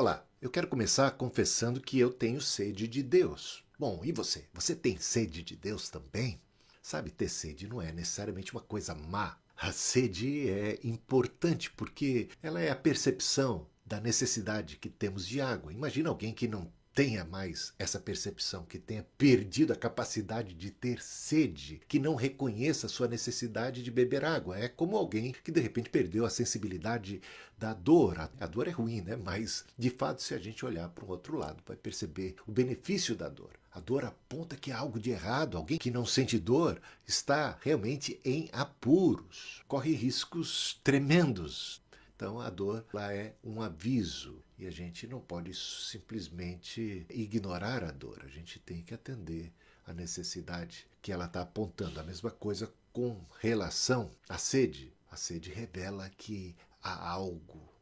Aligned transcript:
Olá, 0.00 0.24
eu 0.40 0.48
quero 0.48 0.68
começar 0.68 1.10
confessando 1.10 1.80
que 1.80 1.98
eu 1.98 2.12
tenho 2.12 2.40
sede 2.40 2.86
de 2.86 3.02
Deus. 3.02 3.64
Bom, 3.76 4.00
e 4.04 4.12
você? 4.12 4.44
Você 4.54 4.72
tem 4.72 4.96
sede 4.96 5.42
de 5.42 5.56
Deus 5.56 5.88
também? 5.88 6.40
Sabe, 6.80 7.10
ter 7.10 7.28
sede 7.28 7.66
não 7.66 7.82
é 7.82 7.90
necessariamente 7.90 8.52
uma 8.52 8.60
coisa 8.60 8.94
má. 8.94 9.36
A 9.56 9.72
sede 9.72 10.48
é 10.48 10.78
importante 10.84 11.68
porque 11.72 12.28
ela 12.40 12.60
é 12.60 12.70
a 12.70 12.76
percepção 12.76 13.66
da 13.84 14.00
necessidade 14.00 14.76
que 14.76 14.88
temos 14.88 15.26
de 15.26 15.40
água. 15.40 15.72
Imagina 15.72 16.10
alguém 16.10 16.32
que 16.32 16.46
não 16.46 16.72
tenha 16.98 17.24
mais 17.24 17.72
essa 17.78 18.00
percepção, 18.00 18.64
que 18.64 18.76
tenha 18.76 19.06
perdido 19.16 19.72
a 19.72 19.76
capacidade 19.76 20.52
de 20.52 20.68
ter 20.68 21.00
sede, 21.00 21.80
que 21.86 21.96
não 21.96 22.16
reconheça 22.16 22.88
sua 22.88 23.06
necessidade 23.06 23.84
de 23.84 23.90
beber 23.92 24.24
água. 24.24 24.58
É 24.58 24.66
como 24.66 24.96
alguém 24.96 25.32
que 25.44 25.52
de 25.52 25.60
repente 25.60 25.90
perdeu 25.90 26.26
a 26.26 26.30
sensibilidade 26.30 27.22
da 27.56 27.72
dor. 27.72 28.18
A 28.40 28.46
dor 28.48 28.66
é 28.66 28.72
ruim, 28.72 29.00
né? 29.00 29.14
Mas 29.14 29.64
de 29.78 29.90
fato, 29.90 30.20
se 30.20 30.34
a 30.34 30.38
gente 30.38 30.66
olhar 30.66 30.88
para 30.88 31.04
o 31.04 31.10
outro 31.10 31.36
lado, 31.36 31.62
vai 31.64 31.76
perceber 31.76 32.34
o 32.48 32.50
benefício 32.50 33.14
da 33.14 33.28
dor. 33.28 33.52
A 33.70 33.78
dor 33.78 34.04
aponta 34.04 34.56
que 34.56 34.72
há 34.72 34.78
algo 34.78 34.98
de 34.98 35.10
errado. 35.10 35.56
Alguém 35.56 35.78
que 35.78 35.92
não 35.92 36.04
sente 36.04 36.36
dor 36.36 36.82
está 37.06 37.56
realmente 37.62 38.20
em 38.24 38.48
apuros, 38.50 39.62
corre 39.68 39.92
riscos 39.92 40.80
tremendos 40.82 41.80
então 42.18 42.40
a 42.40 42.50
dor 42.50 42.84
lá 42.92 43.14
é 43.14 43.36
um 43.44 43.62
aviso 43.62 44.42
e 44.58 44.66
a 44.66 44.70
gente 44.70 45.06
não 45.06 45.20
pode 45.20 45.54
simplesmente 45.54 47.06
ignorar 47.10 47.84
a 47.84 47.92
dor, 47.92 48.20
a 48.24 48.28
gente 48.28 48.58
tem 48.58 48.82
que 48.82 48.92
atender 48.92 49.52
a 49.86 49.92
necessidade 49.94 50.86
que 51.00 51.12
ela 51.12 51.26
está 51.26 51.42
apontando. 51.42 52.00
A 52.00 52.04
mesma 52.04 52.30
coisa 52.30 52.72
com 52.92 53.24
relação 53.40 54.10
à 54.28 54.36
sede. 54.36 54.92
A 55.10 55.16
sede 55.16 55.50
revela 55.50 56.10
que 56.10 56.56
há 56.82 57.08
algo 57.08 57.72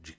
de 0.00 0.16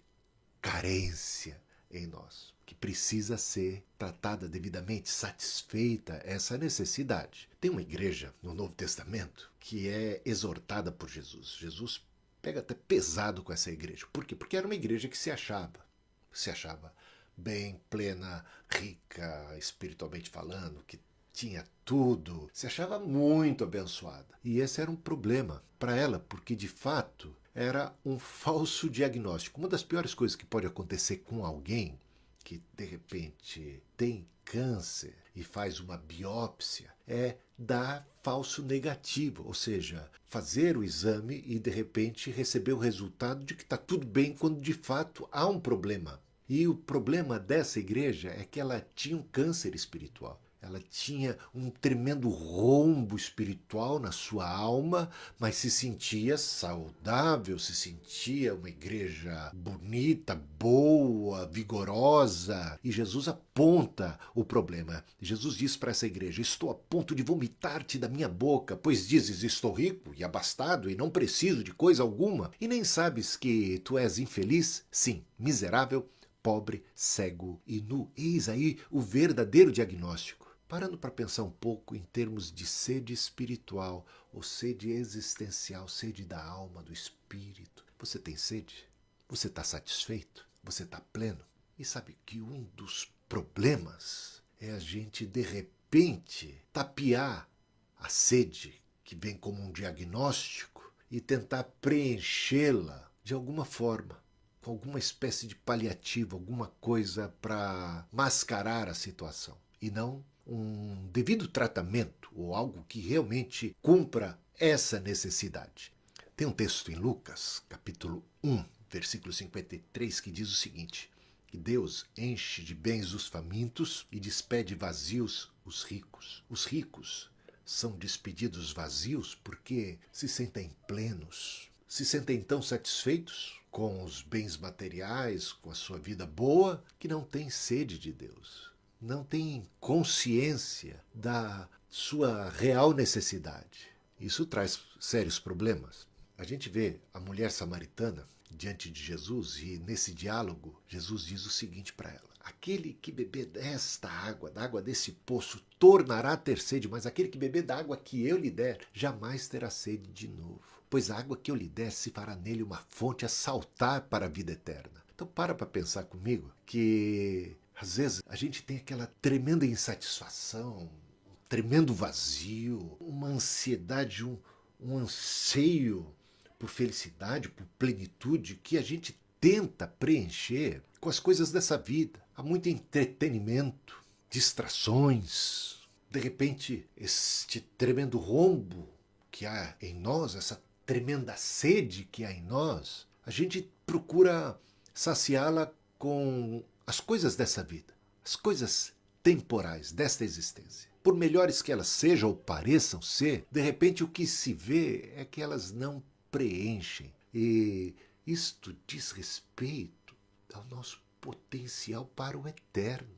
carência 0.61 1.61
em 1.89 2.07
nós, 2.07 2.53
que 2.65 2.75
precisa 2.75 3.37
ser 3.37 3.85
tratada 3.97 4.49
devidamente, 4.49 5.09
satisfeita 5.09 6.19
essa 6.25 6.57
necessidade. 6.57 7.47
Tem 7.61 7.71
uma 7.71 7.81
igreja 7.81 8.33
no 8.41 8.53
Novo 8.53 8.73
Testamento 8.73 9.51
que 9.59 9.87
é 9.87 10.21
exortada 10.25 10.91
por 10.91 11.09
Jesus. 11.09 11.55
Jesus 11.59 12.01
pega 12.45 12.59
até 12.59 12.75
pesado 12.75 13.41
com 13.41 13.51
essa 13.51 13.71
igreja. 13.71 14.05
Por 14.13 14.23
quê? 14.23 14.35
Porque 14.35 14.55
era 14.55 14.67
uma 14.67 14.75
igreja 14.75 15.07
que 15.07 15.17
se 15.17 15.31
achava, 15.31 15.83
se 16.31 16.51
achava 16.51 16.93
bem, 17.35 17.81
plena, 17.89 18.45
rica, 18.69 19.57
espiritualmente 19.57 20.29
falando, 20.29 20.83
que 20.85 20.99
tinha 21.33 21.65
tudo, 21.83 22.47
se 22.53 22.67
achava 22.67 22.99
muito 22.99 23.63
abençoada. 23.63 24.27
E 24.43 24.59
esse 24.59 24.79
era 24.79 24.91
um 24.91 24.95
problema 24.95 25.63
para 25.79 25.95
ela, 25.95 26.19
porque 26.19 26.55
de 26.55 26.67
fato 26.67 27.35
era 27.55 27.91
um 28.05 28.19
falso 28.19 28.87
diagnóstico. 28.91 29.59
Uma 29.59 29.67
das 29.67 29.81
piores 29.81 30.13
coisas 30.13 30.35
que 30.35 30.45
pode 30.45 30.67
acontecer 30.67 31.23
com 31.25 31.43
alguém 31.43 31.99
que 32.43 32.61
de 32.77 32.85
repente 32.85 33.81
tem 33.97 34.27
câncer 34.43 35.15
e 35.35 35.43
faz 35.43 35.79
uma 35.79 35.97
biópsia 35.97 36.93
é 37.07 37.37
dar 37.57 38.07
falso 38.23 38.63
negativo, 38.63 39.43
ou 39.45 39.53
seja, 39.53 40.09
fazer 40.27 40.75
o 40.77 40.83
exame 40.83 41.43
e 41.45 41.59
de 41.59 41.69
repente 41.69 42.31
receber 42.31 42.73
o 42.73 42.79
resultado 42.79 43.43
de 43.45 43.53
que 43.53 43.63
está 43.63 43.77
tudo 43.77 44.05
bem 44.05 44.33
quando 44.33 44.59
de 44.59 44.73
fato 44.73 45.27
há 45.31 45.45
um 45.47 45.59
problema. 45.59 46.21
E 46.47 46.67
o 46.67 46.75
problema 46.75 47.39
dessa 47.39 47.79
igreja 47.79 48.29
é 48.29 48.43
que 48.43 48.59
ela 48.59 48.85
tinha 48.95 49.17
um 49.17 49.23
câncer 49.23 49.73
espiritual. 49.75 50.41
Ela 50.65 50.81
tinha 50.89 51.37
um 51.53 51.69
tremendo 51.69 52.27
rombo 52.27 53.15
espiritual 53.15 53.99
na 53.99 54.11
sua 54.11 54.49
alma, 54.49 55.11
mas 55.39 55.55
se 55.55 55.69
sentia 55.69 56.39
saudável, 56.39 57.59
se 57.59 57.75
sentia 57.75 58.55
uma 58.55 58.67
igreja 58.67 59.51
bonita, 59.53 60.33
boa, 60.59 61.45
vigorosa. 61.45 62.79
E 62.83 62.91
Jesus 62.91 63.27
aponta 63.27 64.19
o 64.33 64.43
problema. 64.43 65.05
Jesus 65.21 65.55
diz 65.55 65.77
para 65.77 65.91
essa 65.91 66.07
igreja: 66.07 66.41
Estou 66.41 66.71
a 66.71 66.75
ponto 66.75 67.13
de 67.13 67.21
vomitar-te 67.21 67.99
da 67.99 68.09
minha 68.09 68.27
boca, 68.27 68.75
pois 68.75 69.07
dizes: 69.07 69.43
Estou 69.43 69.71
rico 69.71 70.13
e 70.17 70.23
abastado 70.23 70.89
e 70.89 70.95
não 70.95 71.11
preciso 71.11 71.63
de 71.63 71.73
coisa 71.73 72.01
alguma, 72.01 72.49
e 72.59 72.67
nem 72.67 72.83
sabes 72.83 73.37
que 73.37 73.79
tu 73.79 73.99
és 73.99 74.17
infeliz? 74.17 74.83
Sim, 74.89 75.23
miserável, 75.37 76.09
pobre, 76.41 76.83
cego 76.93 77.61
e 77.65 77.81
nu. 77.81 78.11
Eis 78.15 78.47
aí 78.49 78.77
o 78.91 78.99
verdadeiro 78.99 79.71
diagnóstico. 79.71 80.44
Parando 80.75 80.97
para 80.97 81.09
pensar 81.09 81.43
um 81.43 81.51
pouco 81.51 81.95
em 81.95 82.03
termos 82.03 82.51
de 82.51 82.65
sede 82.65 83.13
espiritual, 83.13 84.05
ou 84.33 84.43
sede 84.43 84.91
existencial, 84.91 85.87
sede 85.87 86.25
da 86.25 86.43
alma, 86.43 86.83
do 86.83 86.91
espírito. 86.91 87.85
Você 87.97 88.19
tem 88.19 88.35
sede? 88.35 88.85
Você 89.29 89.47
está 89.47 89.63
satisfeito? 89.63 90.45
Você 90.61 90.83
está 90.83 90.99
pleno? 90.99 91.39
E 91.79 91.85
sabe 91.85 92.17
que 92.25 92.41
um 92.41 92.63
dos 92.75 93.09
problemas 93.29 94.43
é 94.59 94.71
a 94.71 94.77
gente, 94.77 95.25
de 95.25 95.39
repente, 95.39 96.61
tapear 96.73 97.49
a 97.97 98.09
sede 98.09 98.83
que 99.01 99.15
vem 99.15 99.37
como 99.37 99.61
um 99.61 99.71
diagnóstico 99.71 100.93
e 101.09 101.21
tentar 101.21 101.63
preenchê-la 101.79 103.09
de 103.23 103.33
alguma 103.33 103.63
forma, 103.63 104.21
com 104.61 104.71
alguma 104.71 104.99
espécie 104.99 105.47
de 105.47 105.55
paliativo, 105.55 106.35
alguma 106.35 106.67
coisa 106.81 107.33
para 107.41 108.05
mascarar 108.11 108.89
a 108.89 108.93
situação. 108.93 109.57
E 109.81 109.89
não 109.89 110.21
um 110.45 111.07
devido 111.11 111.47
tratamento 111.47 112.29
ou 112.35 112.53
algo 112.53 112.85
que 112.87 112.99
realmente 112.99 113.75
cumpra 113.81 114.39
essa 114.59 114.99
necessidade. 114.99 115.91
Tem 116.35 116.45
um 116.45 116.51
texto 116.51 116.91
em 116.91 116.95
Lucas, 116.95 117.63
capítulo 117.67 118.23
1, 118.43 118.63
versículo 118.89 119.33
53, 119.33 120.19
que 120.19 120.31
diz 120.31 120.49
o 120.49 120.55
seguinte: 120.55 121.09
que 121.47 121.57
Deus 121.57 122.05
enche 122.15 122.61
de 122.61 122.75
bens 122.75 123.13
os 123.13 123.27
famintos 123.27 124.05
e 124.11 124.19
despede 124.19 124.75
vazios 124.75 125.51
os 125.65 125.83
ricos. 125.83 126.43
Os 126.49 126.65
ricos 126.65 127.31
são 127.65 127.97
despedidos 127.97 128.71
vazios 128.71 129.33
porque 129.33 129.97
se 130.11 130.27
sentem 130.27 130.75
plenos, 130.87 131.69
se 131.87 132.05
sentem 132.05 132.41
tão 132.41 132.61
satisfeitos 132.61 133.59
com 133.71 134.03
os 134.03 134.21
bens 134.21 134.57
materiais, 134.57 135.51
com 135.51 135.71
a 135.71 135.75
sua 135.75 135.97
vida 135.97 136.25
boa, 136.25 136.83
que 136.99 137.07
não 137.07 137.23
têm 137.23 137.49
sede 137.49 137.97
de 137.97 138.13
Deus 138.13 138.74
não 139.05 139.23
tem 139.23 139.69
consciência 139.79 140.99
da 141.13 141.69
sua 141.87 142.49
real 142.49 142.91
necessidade. 142.91 143.89
Isso 144.19 144.45
traz 144.45 144.79
sérios 144.99 145.39
problemas. 145.39 146.07
A 146.37 146.43
gente 146.43 146.69
vê 146.69 146.99
a 147.13 147.19
mulher 147.19 147.51
samaritana 147.51 148.27
diante 148.49 148.89
de 148.89 149.03
Jesus 149.03 149.57
e 149.61 149.77
nesse 149.77 150.11
diálogo 150.11 150.81
Jesus 150.87 151.23
diz 151.23 151.45
o 151.45 151.51
seguinte 151.51 151.93
para 151.93 152.09
ela: 152.09 152.29
Aquele 152.39 152.93
que 152.93 153.11
beber 153.11 153.45
desta 153.45 154.09
água, 154.09 154.49
da 154.49 154.63
água 154.63 154.81
desse 154.81 155.11
poço, 155.11 155.63
tornará 155.77 156.33
a 156.33 156.37
ter 156.37 156.59
sede, 156.59 156.87
mas 156.87 157.05
aquele 157.05 157.29
que 157.29 157.37
beber 157.37 157.61
da 157.61 157.77
água 157.77 157.97
que 157.97 158.25
eu 158.25 158.37
lhe 158.37 158.49
der, 158.49 158.79
jamais 158.91 159.47
terá 159.47 159.69
sede 159.69 160.11
de 160.11 160.27
novo. 160.27 160.61
Pois 160.89 161.11
a 161.11 161.17
água 161.17 161.37
que 161.37 161.51
eu 161.51 161.55
lhe 161.55 161.69
der 161.69 161.91
se 161.91 162.09
fará 162.09 162.35
nele 162.35 162.63
uma 162.63 162.83
fonte 162.89 163.23
a 163.23 163.29
saltar 163.29 164.01
para 164.01 164.25
a 164.25 164.29
vida 164.29 164.53
eterna. 164.53 165.03
Então 165.13 165.27
para 165.27 165.53
para 165.53 165.67
pensar 165.67 166.03
comigo 166.05 166.51
que 166.65 167.55
às 167.75 167.97
vezes 167.97 168.21
a 168.27 168.35
gente 168.35 168.63
tem 168.63 168.77
aquela 168.77 169.07
tremenda 169.21 169.65
insatisfação, 169.65 170.89
um 171.27 171.35
tremendo 171.49 171.93
vazio, 171.93 172.97
uma 172.99 173.27
ansiedade, 173.27 174.23
um, 174.23 174.37
um 174.79 174.97
anseio 174.97 176.13
por 176.57 176.69
felicidade, 176.69 177.49
por 177.49 177.65
plenitude 177.77 178.55
que 178.55 178.77
a 178.77 178.81
gente 178.81 179.19
tenta 179.39 179.87
preencher 179.87 180.81
com 180.99 181.09
as 181.09 181.19
coisas 181.19 181.51
dessa 181.51 181.77
vida. 181.77 182.19
Há 182.35 182.41
muito 182.41 182.69
entretenimento, 182.69 184.01
distrações. 184.29 185.79
De 186.09 186.19
repente, 186.19 186.87
este 186.95 187.59
tremendo 187.59 188.17
rombo 188.17 188.87
que 189.29 189.45
há 189.45 189.75
em 189.81 189.93
nós, 189.93 190.33
essa 190.33 190.61
tremenda 190.85 191.35
sede 191.35 192.07
que 192.09 192.23
há 192.23 192.31
em 192.31 192.41
nós, 192.43 193.05
a 193.25 193.31
gente 193.31 193.69
procura 193.85 194.57
saciá-la 194.93 195.71
com 195.99 196.63
as 196.87 196.99
coisas 196.99 197.35
dessa 197.35 197.63
vida, 197.63 197.93
as 198.23 198.35
coisas 198.35 198.93
temporais 199.23 199.91
desta 199.91 200.23
existência. 200.23 200.89
Por 201.03 201.15
melhores 201.15 201.61
que 201.61 201.71
elas 201.71 201.87
sejam 201.87 202.29
ou 202.29 202.35
pareçam 202.35 203.01
ser, 203.01 203.45
de 203.51 203.61
repente 203.61 204.03
o 204.03 204.07
que 204.07 204.25
se 204.25 204.53
vê 204.53 205.11
é 205.15 205.25
que 205.25 205.41
elas 205.41 205.71
não 205.71 206.03
preenchem. 206.31 207.13
E 207.33 207.95
isto 208.25 208.75
diz 208.87 209.11
respeito 209.11 210.15
ao 210.53 210.63
nosso 210.65 211.01
potencial 211.19 212.05
para 212.15 212.37
o 212.37 212.47
eterno. 212.47 213.15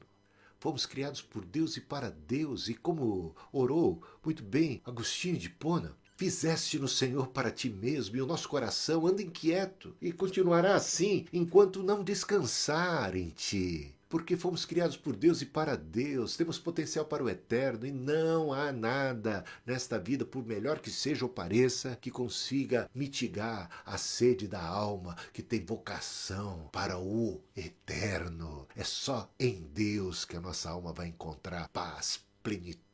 Fomos 0.60 0.86
criados 0.86 1.22
por 1.22 1.46
Deus 1.46 1.78
e 1.78 1.82
para 1.82 2.10
Deus, 2.10 2.68
e 2.68 2.74
como 2.74 3.36
orou 3.52 4.02
muito 4.24 4.44
bem 4.44 4.82
Agostinho 4.86 5.38
de 5.38 5.50
Pona, 5.50 5.96
Fizeste 6.18 6.80
no 6.80 6.88
Senhor 6.88 7.28
para 7.28 7.52
ti 7.52 7.70
mesmo, 7.70 8.18
e 8.18 8.22
o 8.22 8.26
nosso 8.26 8.50
coração 8.50 9.06
anda 9.06 9.22
inquieto, 9.22 9.96
e 10.02 10.12
continuará 10.12 10.76
assim 10.76 11.26
enquanto 11.32 11.84
não 11.84 12.04
descansar 12.04 13.16
em 13.16 13.30
ti. 13.30 13.94
porque 14.10 14.38
fomos 14.38 14.66
criados 14.66 14.96
por 14.96 15.16
Deus 15.16 15.42
e 15.42 15.46
para 15.46 15.76
Deus, 15.76 16.38
temos 16.38 16.58
potencial 16.58 17.06
para 17.06 17.24
o 17.24 17.30
eterno 17.30 17.86
e 17.86 17.92
não 17.92 18.54
há 18.54 18.72
nada 18.72 19.44
nesta 19.66 20.00
vida, 20.00 20.26
por 20.26 20.46
melhor 20.46 20.80
que 20.80 20.90
seja 20.90 21.26
ou 21.26 21.30
pareça, 21.30 21.98
que 22.00 22.10
consiga 22.10 22.90
mitigar 22.94 23.70
a 23.86 23.98
sede 23.98 24.48
da 24.48 24.62
alma 24.62 25.16
que 25.34 25.42
tem 25.42 25.64
vocação 25.64 26.70
para 26.72 26.98
o 26.98 27.42
eterno. 27.56 28.68
É 28.76 28.84
só 28.84 29.30
em 29.40 29.68
Deus 29.74 30.26
que 30.26 30.38
a 30.38 30.42
nossa 30.42 30.70
alma 30.70 30.94
vai 30.94 31.08
encontrar 31.08 31.68
paz, 31.70 32.22
plenitude, 32.42 32.87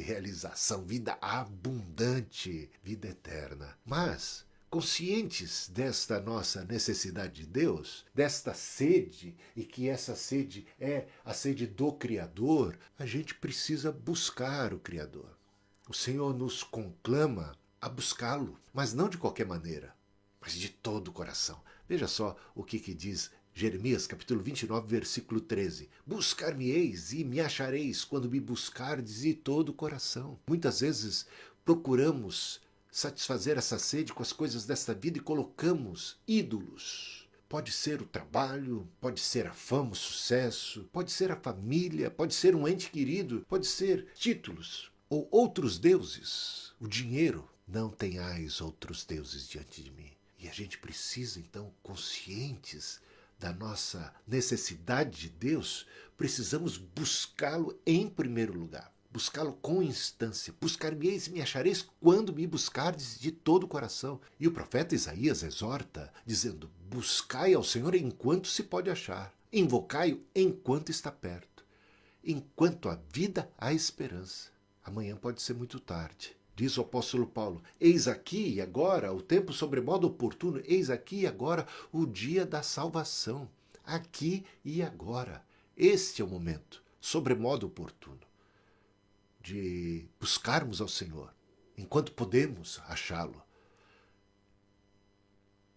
realização, 0.00 0.84
vida 0.84 1.16
abundante, 1.20 2.70
vida 2.82 3.08
eterna. 3.08 3.76
Mas 3.84 4.44
conscientes 4.74 5.68
desta 5.68 6.20
nossa 6.20 6.64
necessidade 6.64 7.42
de 7.42 7.46
Deus, 7.46 8.04
desta 8.12 8.52
sede, 8.54 9.36
e 9.54 9.62
que 9.64 9.88
essa 9.88 10.16
sede 10.16 10.66
é 10.80 11.06
a 11.24 11.32
sede 11.32 11.64
do 11.64 11.92
Criador, 11.92 12.76
a 12.98 13.06
gente 13.06 13.36
precisa 13.36 13.92
buscar 13.92 14.74
o 14.74 14.80
Criador. 14.80 15.30
O 15.88 15.94
Senhor 15.94 16.34
nos 16.34 16.64
conclama 16.64 17.56
a 17.80 17.88
buscá-lo, 17.88 18.58
mas 18.72 18.92
não 18.92 19.08
de 19.08 19.16
qualquer 19.16 19.46
maneira, 19.46 19.94
mas 20.40 20.54
de 20.54 20.68
todo 20.68 21.08
o 21.08 21.12
coração. 21.12 21.62
Veja 21.88 22.08
só 22.08 22.36
o 22.54 22.64
que, 22.64 22.80
que 22.80 22.94
diz 22.94 23.30
Jeremias 23.56 24.04
capítulo 24.04 24.42
29, 24.42 24.88
versículo 24.88 25.40
13. 25.40 25.88
Buscar-me-eis 26.04 27.12
e 27.12 27.22
me 27.22 27.38
achareis 27.38 28.04
quando 28.04 28.28
me 28.28 28.40
buscardes 28.40 29.20
de 29.20 29.32
todo 29.32 29.68
o 29.68 29.72
coração. 29.72 30.36
Muitas 30.44 30.80
vezes 30.80 31.24
procuramos 31.64 32.60
satisfazer 32.90 33.56
essa 33.56 33.78
sede 33.78 34.12
com 34.12 34.24
as 34.24 34.32
coisas 34.32 34.66
desta 34.66 34.92
vida 34.92 35.18
e 35.18 35.20
colocamos 35.20 36.16
ídolos. 36.26 37.28
Pode 37.48 37.70
ser 37.70 38.02
o 38.02 38.06
trabalho, 38.06 38.88
pode 39.00 39.20
ser 39.20 39.46
a 39.46 39.52
fama, 39.52 39.92
o 39.92 39.94
sucesso, 39.94 40.88
pode 40.92 41.12
ser 41.12 41.30
a 41.30 41.36
família, 41.36 42.10
pode 42.10 42.34
ser 42.34 42.56
um 42.56 42.66
ente 42.66 42.90
querido, 42.90 43.46
pode 43.48 43.68
ser 43.68 44.08
títulos 44.16 44.90
ou 45.08 45.28
outros 45.30 45.78
deuses. 45.78 46.72
O 46.80 46.88
dinheiro. 46.88 47.48
Não 47.68 47.88
tenhais 47.88 48.60
outros 48.60 49.04
deuses 49.04 49.48
diante 49.48 49.80
de 49.80 49.92
mim. 49.92 50.10
E 50.40 50.48
a 50.48 50.52
gente 50.52 50.76
precisa, 50.76 51.38
então, 51.38 51.72
conscientes 51.82 53.00
da 53.38 53.52
nossa 53.52 54.14
necessidade 54.26 55.22
de 55.22 55.28
Deus, 55.28 55.86
precisamos 56.16 56.76
buscá-lo 56.76 57.78
em 57.86 58.08
primeiro 58.08 58.52
lugar 58.58 58.94
buscá-lo 59.14 59.52
com 59.62 59.80
instância. 59.80 60.52
Buscar-me-eis 60.60 61.28
e 61.28 61.30
me 61.30 61.40
achareis 61.40 61.88
quando 62.00 62.34
me 62.34 62.48
buscardes 62.48 63.16
de 63.16 63.30
todo 63.30 63.62
o 63.62 63.68
coração. 63.68 64.20
E 64.40 64.48
o 64.48 64.50
profeta 64.50 64.92
Isaías 64.92 65.44
exorta, 65.44 66.12
dizendo: 66.26 66.68
Buscai 66.90 67.54
ao 67.54 67.62
Senhor 67.62 67.94
enquanto 67.94 68.48
se 68.48 68.64
pode 68.64 68.90
achar, 68.90 69.32
invocai-o 69.52 70.20
enquanto 70.34 70.90
está 70.90 71.12
perto. 71.12 71.64
Enquanto 72.24 72.88
há 72.88 72.98
vida, 73.12 73.48
há 73.56 73.72
esperança. 73.72 74.50
Amanhã 74.82 75.16
pode 75.16 75.40
ser 75.40 75.54
muito 75.54 75.78
tarde. 75.78 76.36
Diz 76.56 76.76
o 76.78 76.82
apóstolo 76.82 77.26
Paulo: 77.26 77.62
Eis 77.80 78.06
aqui 78.06 78.54
e 78.54 78.60
agora 78.60 79.12
o 79.12 79.20
tempo 79.20 79.52
sobremodo 79.52 80.06
oportuno, 80.06 80.62
eis 80.64 80.90
aqui 80.90 81.20
e 81.20 81.26
agora 81.26 81.66
o 81.92 82.06
dia 82.06 82.46
da 82.46 82.62
salvação. 82.62 83.48
Aqui 83.84 84.44
e 84.64 84.82
agora. 84.82 85.44
Este 85.76 86.22
é 86.22 86.24
o 86.24 86.28
momento, 86.28 86.82
sobremodo 87.00 87.66
oportuno 87.66 88.20
de 89.44 90.06
buscarmos 90.18 90.80
ao 90.80 90.88
Senhor 90.88 91.30
enquanto 91.76 92.12
podemos 92.12 92.80
achá-lo. 92.86 93.42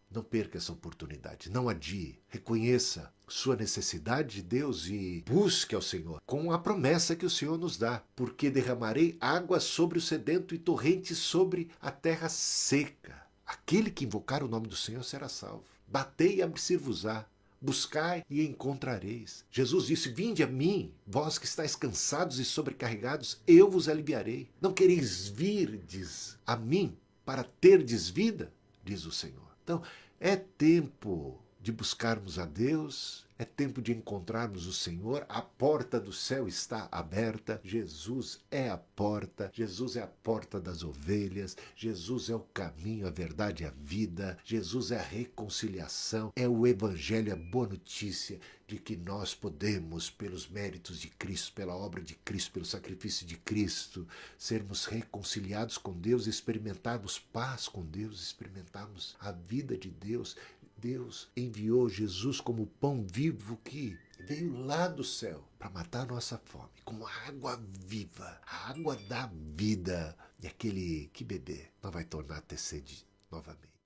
Não 0.09 0.23
perca 0.23 0.57
essa 0.57 0.71
oportunidade, 0.71 1.49
não 1.49 1.67
adie. 1.67 2.19
Reconheça 2.29 3.11
sua 3.27 3.55
necessidade 3.57 4.35
de 4.35 4.41
Deus 4.41 4.87
e 4.87 5.23
busque 5.27 5.75
ao 5.75 5.81
Senhor 5.81 6.21
com 6.25 6.51
a 6.51 6.59
promessa 6.59 7.15
que 7.15 7.25
o 7.25 7.29
Senhor 7.29 7.57
nos 7.57 7.77
dá, 7.77 8.01
porque 8.15 8.49
derramarei 8.49 9.17
água 9.19 9.59
sobre 9.59 9.97
o 9.97 10.01
sedento 10.01 10.55
e 10.55 10.57
torrentes 10.57 11.17
sobre 11.17 11.69
a 11.81 11.91
terra 11.91 12.29
seca. 12.29 13.27
Aquele 13.45 13.91
que 13.91 14.05
invocar 14.05 14.43
o 14.43 14.47
nome 14.47 14.67
do 14.67 14.75
Senhor 14.75 15.03
será 15.03 15.27
salvo. 15.27 15.65
Batei 15.87 16.37
e 16.37 16.41
abrir-vos-á. 16.41 17.25
Buscai 17.59 18.23
e 18.29 18.45
encontrareis. 18.45 19.43
Jesus 19.49 19.87
disse: 19.87 20.09
Vinde 20.09 20.43
a 20.43 20.47
mim, 20.47 20.93
vós 21.07 21.39
que 21.39 21.45
estáis 21.45 21.75
cansados 21.75 22.37
e 22.37 22.45
sobrecarregados, 22.45 23.41
eu 23.47 23.69
vos 23.69 23.89
aliviarei. 23.89 24.49
Não 24.61 24.71
quereis 24.71 25.27
vir, 25.27 25.81
diz, 25.87 26.37
a 26.45 26.55
mim 26.55 26.95
para 27.25 27.43
terdes 27.43 28.09
vida, 28.09 28.53
diz 28.85 29.05
o 29.05 29.11
Senhor. 29.11 29.46
Então, 29.67 29.83
é 30.17 30.37
tempo 30.37 31.37
de 31.59 31.73
buscarmos 31.73 32.39
a 32.39 32.45
Deus, 32.45 33.26
é 33.37 33.45
tempo 33.45 33.81
de 33.81 33.91
encontrarmos 33.91 34.65
o 34.65 34.73
Senhor, 34.73 35.25
a 35.29 35.41
porta 35.41 35.99
do 35.99 36.11
céu 36.11 36.47
está 36.47 36.87
aberta, 36.91 37.61
Jesus 37.63 38.39
é 38.49 38.69
a 38.69 38.77
porta, 38.77 39.51
Jesus 39.53 39.95
é 39.95 40.01
a 40.01 40.07
porta 40.07 40.59
das 40.59 40.83
ovelhas, 40.83 41.55
Jesus 41.75 42.29
é 42.29 42.35
o 42.35 42.39
caminho, 42.39 43.07
a 43.07 43.11
verdade 43.11 43.63
e 43.63 43.65
a 43.65 43.71
vida, 43.71 44.37
Jesus 44.43 44.91
é 44.91 44.99
a 44.99 45.03
reconciliação, 45.03 46.31
é 46.35 46.47
o 46.47 46.65
Evangelho, 46.65 47.31
a 47.31 47.35
boa 47.35 47.67
notícia 47.67 48.39
de 48.67 48.77
que 48.77 48.97
nós 48.97 49.33
podemos, 49.33 50.09
pelos 50.09 50.49
méritos 50.49 50.99
de 50.99 51.07
Cristo, 51.07 51.53
pela 51.53 51.73
obra 51.73 52.01
de 52.01 52.15
Cristo, 52.15 52.51
pelo 52.51 52.65
sacrifício 52.65 53.25
de 53.25 53.37
Cristo, 53.37 54.05
sermos 54.37 54.85
reconciliados 54.85 55.77
com 55.77 55.93
Deus, 55.93 56.27
experimentarmos 56.27 57.17
paz 57.17 57.69
com 57.69 57.85
Deus, 57.85 58.21
experimentarmos 58.21 59.15
a 59.21 59.31
vida 59.31 59.77
de 59.77 59.89
Deus, 59.89 60.35
Deus 60.77 61.29
enviou 61.35 61.89
Jesus 61.89 62.39
como 62.39 62.67
pão 62.67 63.05
vivo 63.05 63.57
que 63.63 63.97
veio 64.19 64.57
lá 64.63 64.87
do 64.87 65.03
céu 65.03 65.43
para 65.57 65.69
matar 65.69 66.03
a 66.03 66.13
nossa 66.13 66.37
fome, 66.37 66.69
como 66.85 67.07
água 67.07 67.59
viva, 67.85 68.39
a 68.45 68.69
água 68.69 68.95
da 69.07 69.29
vida. 69.55 70.15
E 70.41 70.47
aquele 70.47 71.09
que 71.13 71.23
beber 71.23 71.71
não 71.81 71.89
vai 71.91 72.03
tornar 72.03 72.37
a 72.37 72.41
ter 72.41 72.57
sede 72.57 73.07
novamente. 73.31 73.76